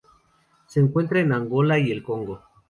[0.65, 2.41] Se encuentra en Angola y el Congo.